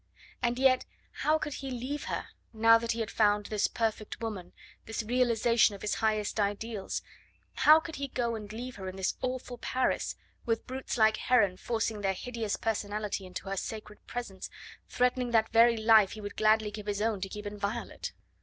And 0.41 0.57
yet 0.57 0.83
how 1.11 1.37
could 1.37 1.53
he 1.53 1.69
leave 1.69 2.05
her? 2.05 2.29
now 2.53 2.79
that 2.79 2.93
he 2.93 3.01
had 3.01 3.11
found 3.11 3.45
this 3.45 3.67
perfect 3.67 4.19
woman 4.19 4.51
this 4.87 5.03
realisation 5.03 5.75
of 5.75 5.83
his 5.83 5.93
highest 5.93 6.39
ideals, 6.39 7.03
how 7.53 7.79
could 7.79 7.97
he 7.97 8.07
go 8.07 8.33
and 8.33 8.51
leave 8.51 8.77
her 8.77 8.89
in 8.89 8.95
this 8.95 9.13
awful 9.21 9.59
Paris, 9.59 10.15
with 10.43 10.65
brutes 10.65 10.97
like 10.97 11.17
Heron 11.17 11.55
forcing 11.55 12.01
their 12.01 12.13
hideous 12.13 12.55
personality 12.57 13.27
into 13.27 13.47
her 13.47 13.57
sacred 13.57 13.99
presence, 14.07 14.49
threatening 14.89 15.29
that 15.33 15.49
very 15.53 15.77
life 15.77 16.13
he 16.13 16.21
would 16.21 16.35
gladly 16.35 16.71
give 16.71 16.87
his 16.87 16.99
own 16.99 17.21
to 17.21 17.29
keep 17.29 17.45
inviolate? 17.45 18.11